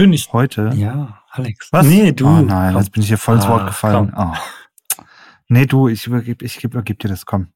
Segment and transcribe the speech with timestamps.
[0.00, 0.32] Ich.
[0.32, 0.70] Heute.
[0.74, 1.68] Ja, Alex.
[1.72, 1.86] Was?
[1.86, 2.26] Nee, du.
[2.26, 2.82] Oh nein, komm.
[2.82, 4.12] jetzt bin ich hier voll ins Wort Ah, gefallen.
[4.14, 4.32] komm.
[4.32, 5.04] Oh.
[5.48, 7.52] Nee, du, ich übergib, ich geb, übergib dir das, komm.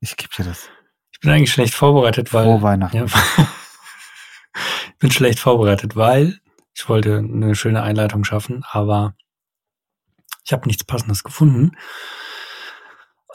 [0.00, 0.68] Ich geb dir das.
[1.10, 2.44] Ich bin eigentlich schlecht vorbereitet, weil.
[2.44, 2.96] Frohe Weihnachten.
[2.96, 3.04] Ja,
[4.92, 6.40] ich bin schlecht vorbereitet, weil
[6.74, 9.14] ich wollte eine schöne Einleitung schaffen, aber
[10.44, 11.72] ich habe nichts Passendes gefunden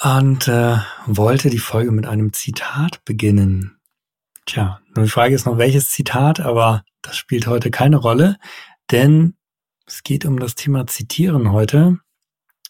[0.04, 3.78] und äh, wollte die Folge mit einem Zitat beginnen.
[4.46, 8.38] Tja, nur die Frage ist noch, welches Zitat, aber das spielt heute keine Rolle,
[8.92, 9.36] denn
[9.86, 12.00] es geht um das Thema Zitieren heute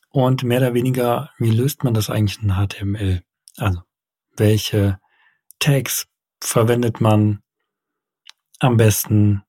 [0.10, 3.24] und mehr oder weniger, wie löst man das eigentlich in HTML?
[3.58, 3.82] Also,
[4.36, 5.00] welche
[5.60, 6.08] Tags
[6.42, 7.42] verwendet man
[8.60, 9.44] am besten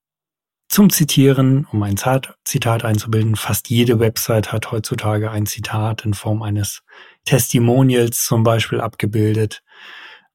[0.68, 3.36] zum Zitieren, um ein Zitat einzubilden.
[3.36, 6.82] Fast jede Website hat heutzutage ein Zitat in Form eines
[7.26, 9.62] Testimonials zum Beispiel abgebildet.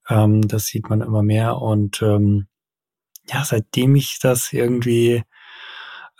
[0.10, 1.58] Ähm, das sieht man immer mehr.
[1.58, 2.48] Und ähm,
[3.28, 5.24] ja, seitdem ich das irgendwie,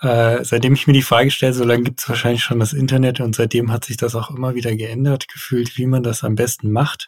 [0.02, 3.20] äh, seitdem ich mir die Frage stelle, so lange gibt es wahrscheinlich schon das Internet
[3.20, 6.72] und seitdem hat sich das auch immer wieder geändert, gefühlt, wie man das am besten
[6.72, 7.08] macht.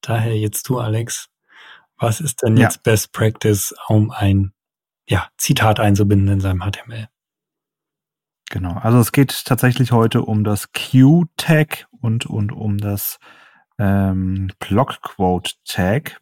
[0.00, 1.28] Daher jetzt du, Alex.
[1.98, 2.64] Was ist denn Ja.
[2.64, 4.52] jetzt Best Practice, um ein
[5.08, 7.08] ja, Zitat einzubinden in seinem HTML?
[8.50, 8.74] Genau.
[8.74, 13.18] Also es geht tatsächlich heute um das Q-Tag und, und um das
[13.78, 16.20] ähm, Blockquote-Tag.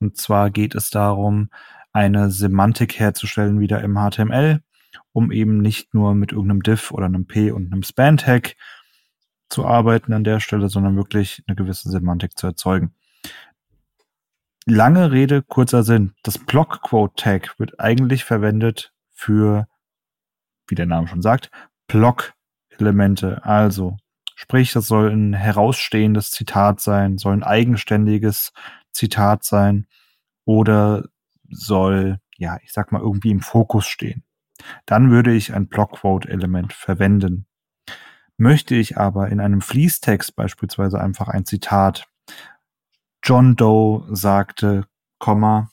[0.00, 1.50] Und zwar geht es darum,
[1.92, 4.62] eine Semantik herzustellen wieder im HTML,
[5.12, 8.56] um eben nicht nur mit irgendeinem Div oder einem P und einem Span-Tag
[9.48, 12.94] zu arbeiten an der Stelle, sondern wirklich eine gewisse Semantik zu erzeugen.
[14.66, 16.14] Lange Rede, kurzer Sinn.
[16.22, 19.68] Das Blockquote-Tag wird eigentlich verwendet für
[20.68, 21.50] wie der Name schon sagt,
[21.88, 23.44] Block-Elemente.
[23.44, 23.96] Also,
[24.34, 28.52] sprich, das soll ein herausstehendes Zitat sein, soll ein eigenständiges
[28.92, 29.86] Zitat sein
[30.44, 31.04] oder
[31.50, 34.24] soll, ja, ich sag mal, irgendwie im Fokus stehen.
[34.86, 37.46] Dann würde ich ein Blockquote-Element verwenden.
[38.36, 42.06] Möchte ich aber in einem Fließtext beispielsweise einfach ein Zitat,
[43.22, 44.86] John Doe sagte,
[45.18, 45.70] Komma,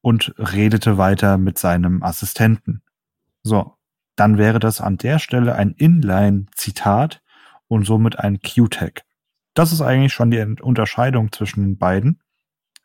[0.00, 2.82] und redete weiter mit seinem Assistenten.
[3.42, 3.77] So,
[4.18, 7.22] dann wäre das an der Stelle ein Inline-Zitat
[7.68, 9.04] und somit ein Q-Tag.
[9.54, 12.20] Das ist eigentlich schon die Unterscheidung zwischen den beiden.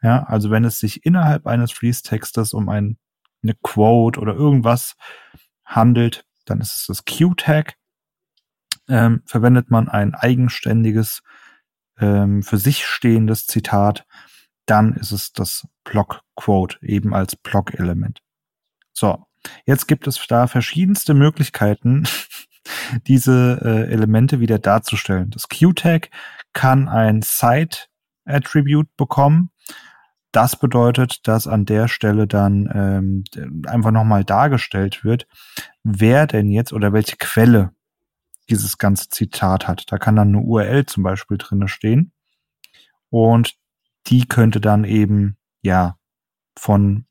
[0.03, 2.97] Ja, also wenn es sich innerhalb eines Fließtextes um ein,
[3.41, 4.95] eine Quote oder irgendwas
[5.65, 7.77] handelt, dann ist es das Q-Tag.
[8.87, 11.23] Ähm, verwendet man ein eigenständiges,
[11.97, 14.05] ähm, für sich stehendes Zitat,
[14.65, 18.21] dann ist es das Block-Quote eben als Block-Element.
[18.91, 19.25] So,
[19.65, 22.03] jetzt gibt es da verschiedenste Möglichkeiten,
[23.07, 25.29] diese äh, Elemente wieder darzustellen.
[25.29, 26.09] Das Q-Tag
[26.53, 29.49] kann ein Site-Attribute bekommen.
[30.31, 33.23] Das bedeutet, dass an der Stelle dann ähm,
[33.67, 35.27] einfach nochmal dargestellt wird,
[35.83, 37.71] wer denn jetzt oder welche Quelle
[38.49, 39.91] dieses ganze Zitat hat.
[39.91, 42.11] Da kann dann eine URL zum Beispiel drinne stehen.
[43.09, 43.55] Und
[44.07, 45.97] die könnte dann eben, ja,
[46.57, 47.05] von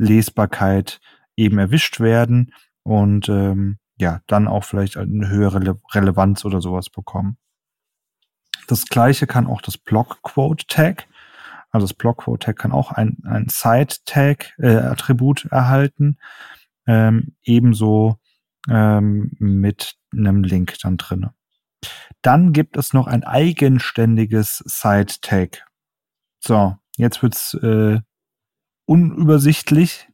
[0.00, 1.00] Maschinenlesbarkeit
[1.36, 6.88] eben erwischt werden und ähm, ja, dann auch vielleicht eine höhere Rele Relevanz oder sowas
[6.90, 7.36] bekommen.
[8.66, 11.06] Das gleiche kann auch das Blockquote-Tag.
[11.70, 16.18] Also das Blockquote-Tag kann auch ein, ein Site-Tag-Attribut erhalten.
[16.86, 18.18] Ähm, ebenso
[18.68, 21.34] ähm, mit einem Link dann drinne.
[22.22, 25.66] Dann gibt es noch ein eigenständiges Site-Tag.
[26.40, 28.00] So, jetzt wird's äh,
[28.90, 30.08] unübersichtlich.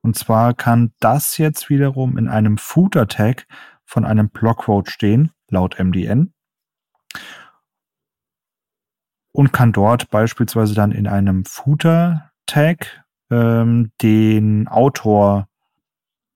[0.00, 3.46] Und zwar kann das jetzt wiederum in einem Footer-Tag
[3.84, 6.32] von einem Blockquote stehen, laut MDN.
[9.32, 15.48] Und kann dort beispielsweise dann in einem Footer-Tag ähm, den Autor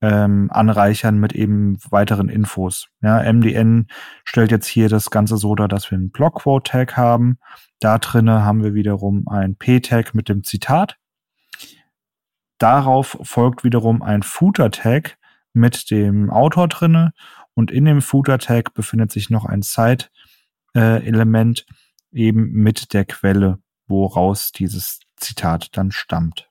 [0.01, 2.89] ähm, anreichern mit eben weiteren Infos.
[3.01, 3.87] Ja, MDN
[4.23, 7.39] stellt jetzt hier das Ganze so dar, dass wir einen Blockquote-Tag haben.
[7.79, 10.99] Da drinne haben wir wiederum ein P-Tag mit dem Zitat.
[12.57, 15.17] Darauf folgt wiederum ein Footer-Tag
[15.53, 17.13] mit dem Autor drinne
[17.53, 21.65] und in dem Footer-Tag befindet sich noch ein Side-Element
[22.11, 26.49] eben mit der Quelle, woraus dieses Zitat dann stammt.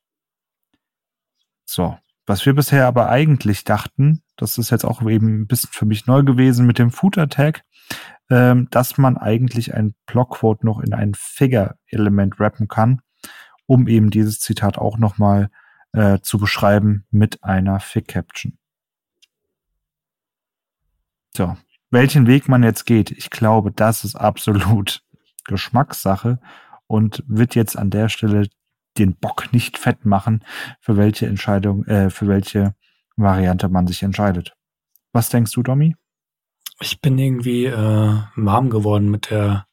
[1.65, 5.87] So, was wir bisher aber eigentlich dachten, das ist jetzt auch eben ein bisschen für
[5.87, 7.65] mich neu gewesen mit dem Footer-Tag,
[8.31, 13.03] ähm, dass man eigentlich ein Blockquote noch in ein Figure-Element rappen kann,
[13.67, 15.51] um eben dieses Zitat auch nochmal
[15.95, 18.59] äh, zu beschreiben mit einer Fig-Caption.
[21.37, 21.57] So,
[21.91, 25.03] welchen Weg man jetzt geht, ich glaube, das ist absolut
[25.45, 26.41] Geschmackssache
[26.87, 28.49] und wird jetzt an der Stelle
[28.99, 30.45] den Bock nicht fett machen,
[30.81, 32.75] für welche Entscheidung, äh, für welche
[33.17, 34.57] Variante man sich entscheidet.
[35.13, 35.97] Was denkst du, Domi?
[36.81, 39.67] Ich bin irgendwie äh, warm geworden mit der,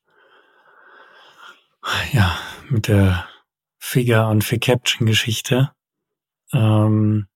[2.12, 2.38] ja,
[2.70, 3.28] mit der
[3.80, 5.72] Figure und Fig Caption Geschichte.
[6.54, 7.28] Ähm,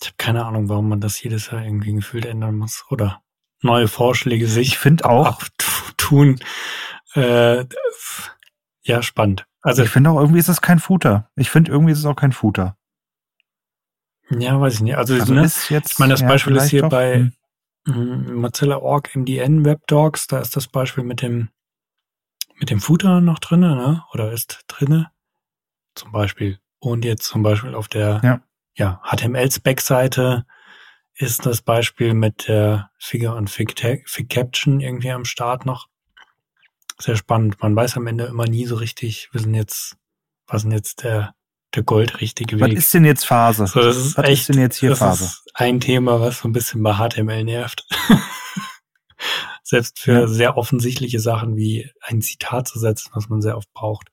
[0.00, 3.22] ich habe keine Ahnung, warum man das jedes Jahr irgendwie gefühlt ändern muss oder
[3.62, 5.42] neue Vorschläge sich ich finde auch
[5.96, 6.40] tun.
[7.14, 7.66] Äh,
[8.82, 9.46] ja, spannend.
[9.60, 11.30] Also ich finde auch irgendwie ist es kein Footer.
[11.36, 12.76] Ich finde irgendwie ist es auch kein Footer.
[14.30, 14.96] Ja, weiß ich nicht.
[14.96, 17.30] Also, also ne, jetzt, ich meine, das ja, Beispiel ist hier doch, bei
[17.86, 18.34] hm.
[18.34, 20.26] Mozilla Org MDN WebDocs.
[20.26, 21.50] Da ist das Beispiel mit dem
[22.58, 24.04] mit dem Footer noch drinne, ne?
[24.12, 25.10] Oder ist drinne?
[25.94, 26.58] Zum Beispiel.
[26.82, 28.42] Und jetzt zum Beispiel auf der ja.
[28.74, 30.46] Ja, HTML-Spec-Seite
[31.14, 35.88] ist das Beispiel mit der Figure und Fig, Fig Caption irgendwie am Start noch.
[36.98, 37.62] Sehr spannend.
[37.62, 39.96] Man weiß am Ende immer nie so richtig, wir sind jetzt,
[40.48, 41.36] was denn jetzt der,
[41.74, 42.72] der goldrichtige Weg?
[42.72, 43.66] Was ist denn jetzt Phase?
[43.68, 45.24] So, das ist was echt, ist denn jetzt hier das Phase?
[45.24, 47.86] Ist ein Thema, was so ein bisschen bei HTML nervt.
[49.62, 50.26] Selbst für ja.
[50.26, 54.08] sehr offensichtliche Sachen wie ein Zitat zu setzen, was man sehr oft braucht,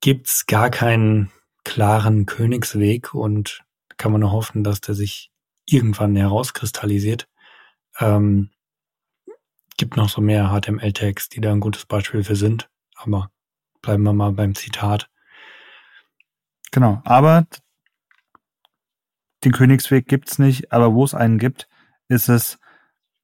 [0.00, 1.32] gibt's gar keinen
[1.64, 3.64] klaren Königsweg und
[3.96, 5.30] kann man nur hoffen, dass der sich
[5.66, 7.28] irgendwann herauskristallisiert.
[7.98, 8.50] Ähm,
[9.76, 13.30] gibt noch so mehr HTML-Tags, die da ein gutes Beispiel für sind, aber
[13.82, 15.08] bleiben wir mal beim Zitat.
[16.70, 17.46] Genau, aber
[19.44, 21.68] den Königsweg gibt's nicht, aber wo es einen gibt,
[22.08, 22.58] ist es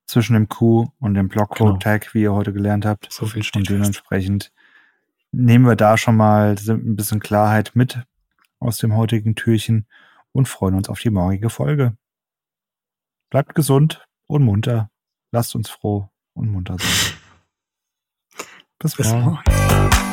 [0.06, 2.14] zwischen dem Q und dem Blockcode-Tag, genau.
[2.14, 3.10] wie ihr heute gelernt habt.
[3.12, 4.54] So viel steht Und dementsprechend fest.
[5.32, 8.00] nehmen wir da schon mal ein bisschen Klarheit mit
[8.60, 9.86] aus dem heutigen Türchen
[10.32, 11.96] und freuen uns auf die morgige Folge.
[13.30, 14.90] Bleibt gesund und munter.
[15.32, 17.16] Lasst uns froh und munter sein.
[18.78, 19.24] Bis, Bis morgen.
[19.24, 20.09] morgen.